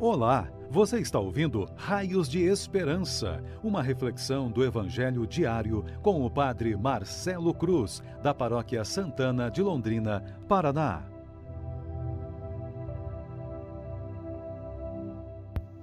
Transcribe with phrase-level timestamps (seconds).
[0.00, 6.76] Olá, você está ouvindo Raios de Esperança, uma reflexão do Evangelho diário com o Padre
[6.76, 11.04] Marcelo Cruz, da Paróquia Santana de Londrina, Paraná.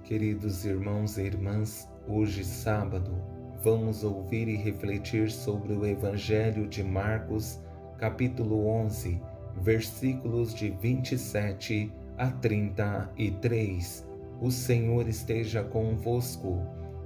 [0.04, 3.16] Queridos irmãos e irmãs, hoje sábado,
[3.64, 7.62] vamos ouvir e refletir sobre o Evangelho de Marcos,
[7.98, 9.22] capítulo 11,
[9.62, 14.08] versículos de 27 a 33.
[14.42, 16.60] O Senhor esteja convosco,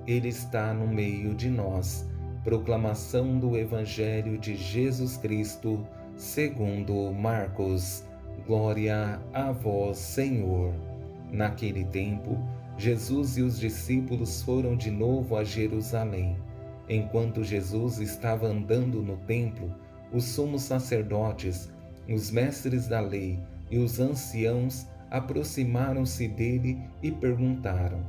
[0.07, 2.09] Ele está no meio de nós.
[2.43, 5.85] Proclamação do Evangelho de Jesus Cristo,
[6.15, 8.03] segundo Marcos.
[8.47, 10.73] Glória a vós, Senhor.
[11.31, 12.37] Naquele tempo,
[12.77, 16.37] Jesus e os discípulos foram de novo a Jerusalém.
[16.87, 19.73] Enquanto Jesus estava andando no templo,
[20.13, 21.71] os sumos sacerdotes,
[22.07, 23.39] os mestres da lei
[23.71, 28.01] e os anciãos aproximaram-se dele e perguntaram: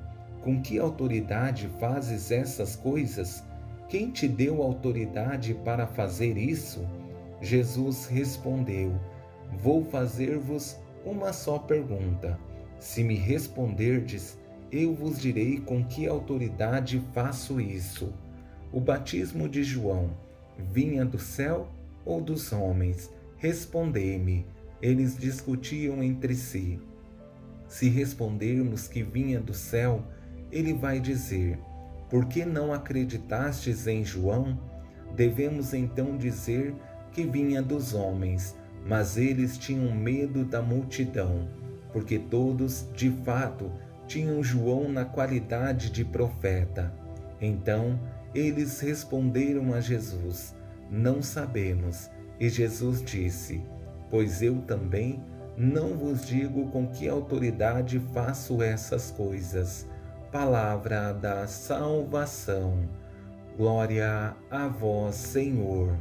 [0.42, 3.44] Com que autoridade fazes essas coisas?
[3.88, 6.84] Quem te deu autoridade para fazer isso?
[7.40, 8.98] Jesus respondeu:
[9.62, 12.38] Vou fazer-vos uma só pergunta.
[12.80, 14.36] Se me responderdes,
[14.72, 18.12] eu vos direi com que autoridade faço isso.
[18.72, 20.10] O batismo de João
[20.58, 21.68] vinha do céu
[22.04, 23.08] ou dos homens?
[23.36, 24.44] Respondei-me.
[24.82, 26.80] Eles discutiam entre si.
[27.68, 30.04] Se respondermos que vinha do céu,
[30.50, 31.58] ele vai dizer:
[32.08, 34.58] Por que não acreditastes em João?
[35.14, 36.74] Devemos então dizer
[37.12, 38.56] que vinha dos homens,
[38.86, 41.48] mas eles tinham medo da multidão,
[41.92, 43.72] porque todos, de fato,
[44.06, 46.92] tinham João na qualidade de profeta.
[47.40, 47.98] Então
[48.34, 50.54] eles responderam a Jesus:
[50.90, 52.10] Não sabemos.
[52.38, 53.62] E Jesus disse:
[54.10, 55.22] Pois eu também
[55.56, 59.86] não vos digo com que autoridade faço essas coisas.
[60.30, 62.86] Palavra da salvação.
[63.56, 65.96] Glória a vós, Senhor.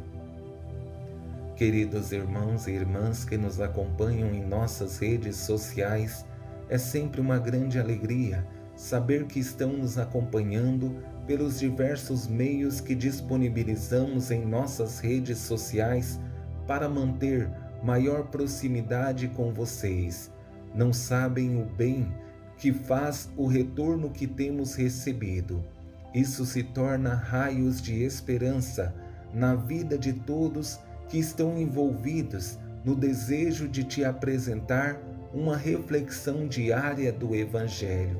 [1.55, 6.25] Queridos irmãos e irmãs que nos acompanham em nossas redes sociais,
[6.67, 14.31] é sempre uma grande alegria saber que estão nos acompanhando pelos diversos meios que disponibilizamos
[14.31, 16.19] em nossas redes sociais
[16.67, 17.49] para manter
[17.85, 20.31] maior proximidade com vocês.
[20.73, 22.11] Não sabem o bem
[22.57, 25.63] que faz o retorno que temos recebido.
[26.11, 28.91] Isso se torna raios de esperança
[29.31, 30.79] na vida de todos
[31.09, 34.99] que estão envolvidos no desejo de te apresentar
[35.31, 38.19] uma reflexão diária do Evangelho.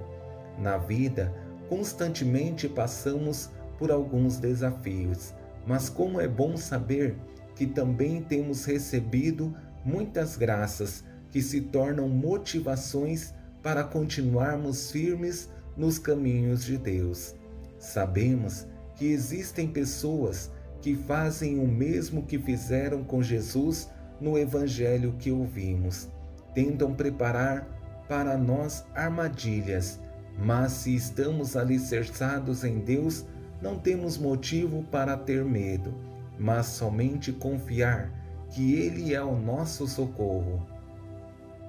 [0.59, 1.33] Na vida,
[1.67, 3.49] constantemente passamos
[3.79, 5.33] por alguns desafios,
[5.65, 7.15] mas como é bom saber
[7.55, 13.33] que também temos recebido muitas graças que se tornam motivações
[13.63, 17.33] para continuarmos firmes nos caminhos de Deus.
[17.79, 20.51] Sabemos que existem pessoas
[20.81, 23.89] que fazem o mesmo que fizeram com Jesus
[24.19, 26.07] no Evangelho que ouvimos.
[26.53, 27.67] Tentam preparar
[28.07, 29.99] para nós armadilhas,
[30.37, 33.25] mas se estamos alicerçados em Deus,
[33.61, 38.11] não temos motivo para ter medo mas somente confiar
[38.49, 40.65] que Ele é o nosso socorro.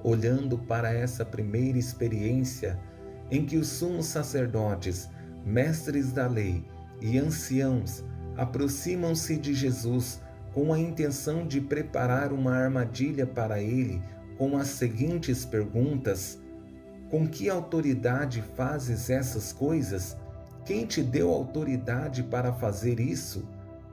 [0.03, 2.79] Olhando para essa primeira experiência
[3.31, 5.09] em que os sumos sacerdotes,
[5.45, 6.65] mestres da lei
[7.01, 8.05] e anciãos
[8.37, 10.21] aproximam-se de Jesus
[10.53, 14.03] com a intenção de preparar uma armadilha para ele
[14.39, 16.39] com as seguintes perguntas:
[17.11, 20.17] Com que autoridade fazes essas coisas?
[20.65, 23.49] Quem te deu autoridade para fazer isso?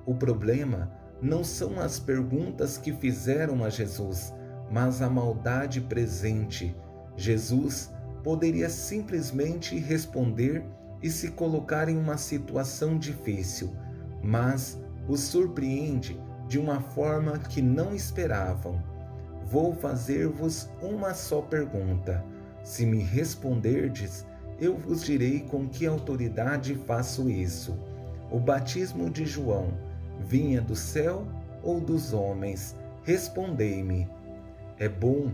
[0.06, 0.91] O problema
[1.22, 4.34] não são as perguntas que fizeram a Jesus,
[4.69, 6.75] mas a maldade presente.
[7.16, 7.90] Jesus
[8.24, 10.66] poderia simplesmente responder
[11.02, 13.74] e se colocar em uma situação difícil,
[14.22, 18.81] mas os surpreende de uma forma que não esperavam.
[19.46, 22.24] Vou fazer-vos uma só pergunta.
[22.63, 24.25] Se me responderdes,
[24.60, 27.78] eu vos direi com que autoridade faço isso.
[28.31, 29.74] O batismo de João
[30.19, 31.27] vinha do céu
[31.62, 32.75] ou dos homens?
[33.04, 34.07] Respondei-me.
[34.80, 35.31] É bom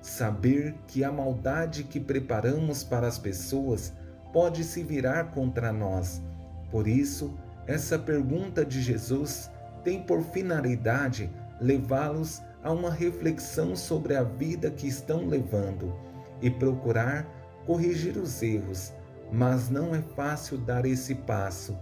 [0.00, 3.92] saber que a maldade que preparamos para as pessoas
[4.32, 6.22] pode se virar contra nós.
[6.70, 7.34] Por isso,
[7.66, 9.50] essa pergunta de Jesus
[9.82, 11.30] tem por finalidade
[11.60, 15.94] levá-los a uma reflexão sobre a vida que estão levando
[16.42, 17.26] e procurar
[17.64, 18.92] corrigir os erros,
[19.32, 21.76] mas não é fácil dar esse passo.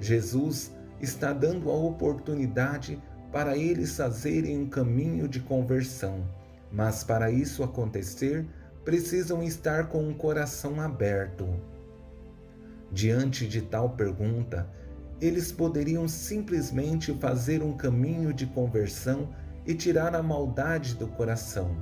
[0.00, 3.02] Jesus está dando a oportunidade
[3.32, 6.24] para eles fazerem um caminho de conversão.
[6.72, 8.46] Mas para isso acontecer,
[8.84, 11.48] precisam estar com o coração aberto.
[12.90, 14.68] Diante de tal pergunta,
[15.20, 19.28] eles poderiam simplesmente fazer um caminho de conversão
[19.66, 21.76] e tirar a maldade do coração.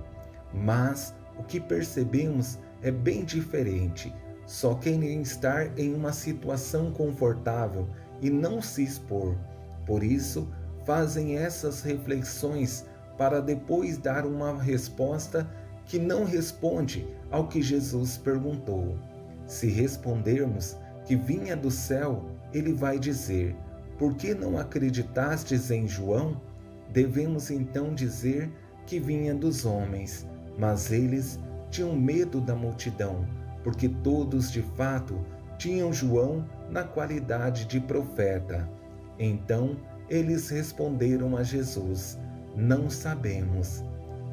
[0.53, 4.15] Mas o que percebemos é bem diferente.
[4.47, 7.89] Só querem estar em uma situação confortável
[8.21, 9.37] e não se expor.
[9.87, 10.49] Por isso,
[10.85, 15.49] fazem essas reflexões para depois dar uma resposta
[15.87, 18.97] que não responde ao que Jesus perguntou.
[19.47, 23.55] Se respondermos que vinha do céu, ele vai dizer:
[23.99, 26.41] Por que não acreditastes em João?
[26.93, 28.51] Devemos então dizer
[28.87, 30.27] que vinha dos homens,
[30.59, 31.39] mas eles
[31.71, 33.27] tinham medo da multidão,
[33.63, 35.19] porque todos de fato
[35.59, 38.69] tinham João na qualidade de profeta.
[39.17, 39.77] Então
[40.11, 42.19] eles responderam a Jesus:
[42.57, 43.85] Não sabemos.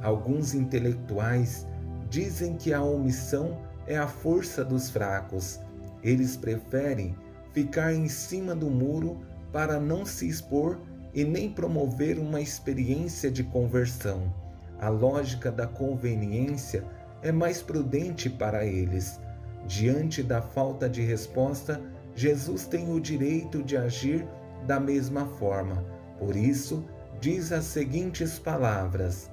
[0.02, 1.68] Alguns intelectuais
[2.10, 5.60] dizem que a omissão é a força dos fracos.
[6.04, 7.16] Eles preferem
[7.54, 9.20] ficar em cima do muro
[9.54, 10.80] para não se expor
[11.14, 14.34] e nem promover uma experiência de conversão.
[14.80, 16.84] A lógica da conveniência
[17.22, 19.20] é mais prudente para eles.
[19.68, 21.80] Diante da falta de resposta,
[22.16, 24.28] Jesus tem o direito de agir
[24.68, 25.84] da mesma forma.
[26.20, 26.84] Por isso,
[27.20, 29.30] diz as seguintes palavras: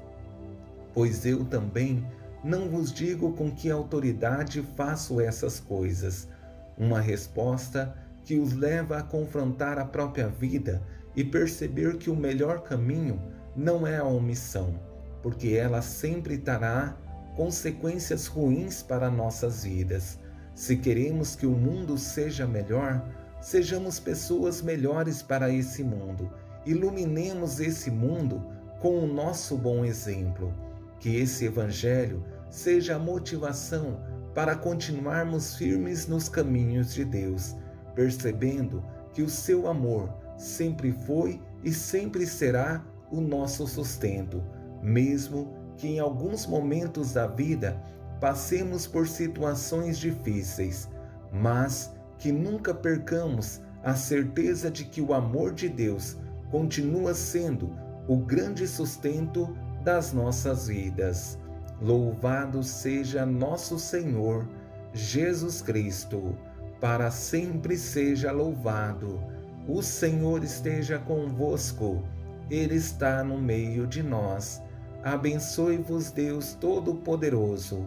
[0.95, 2.07] Pois eu também
[2.43, 6.29] não vos digo com que autoridade faço essas coisas.
[6.77, 7.95] Uma resposta
[8.25, 10.83] que os leva a confrontar a própria vida
[11.17, 13.21] e perceber que o melhor caminho
[13.57, 14.79] não é a omissão,
[15.23, 16.97] porque ela sempre trará
[17.35, 20.19] consequências ruins para nossas vidas.
[20.59, 23.09] Se queremos que o mundo seja melhor,
[23.41, 26.29] sejamos pessoas melhores para esse mundo.
[26.67, 28.45] Iluminemos esse mundo
[28.81, 30.53] com o nosso bom exemplo.
[30.99, 34.01] Que esse Evangelho seja a motivação
[34.35, 37.55] para continuarmos firmes nos caminhos de Deus,
[37.95, 38.83] percebendo
[39.15, 44.43] que o seu amor sempre foi e sempre será o nosso sustento,
[44.83, 47.81] mesmo que em alguns momentos da vida
[48.21, 50.89] passemos por situações difíceis,
[51.33, 56.17] mas que nunca percamos a certeza de que o amor de Deus
[56.51, 57.71] continua sendo
[58.09, 59.55] o grande sustento
[59.85, 61.39] das nossas vidas.
[61.81, 64.49] Louvado seja nosso Senhor
[64.93, 66.37] Jesus Cristo,
[66.81, 69.23] para sempre seja louvado.
[69.69, 72.03] O Senhor esteja convosco,
[72.51, 74.63] Ele está no meio de nós.
[75.05, 77.87] Abençoe-vos, Deus Todo-Poderoso,